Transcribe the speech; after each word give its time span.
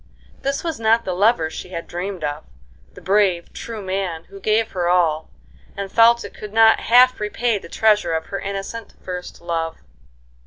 This 0.41 0.63
was 0.63 0.79
not 0.79 1.05
the 1.05 1.13
lover 1.13 1.47
she 1.51 1.69
had 1.69 1.85
dreamed 1.85 2.23
of, 2.23 2.43
the 2.95 3.01
brave, 3.01 3.53
true 3.53 3.83
man 3.83 4.23
who 4.29 4.39
gave 4.39 4.71
her 4.71 4.89
all, 4.89 5.29
and 5.77 5.91
felt 5.91 6.25
it 6.25 6.33
could 6.33 6.53
not 6.53 6.79
half 6.79 7.19
repay 7.19 7.59
the 7.59 7.69
treasure 7.69 8.13
of 8.13 8.25
her 8.33 8.39
innocent, 8.39 8.95
first 9.03 9.41
love. 9.41 9.77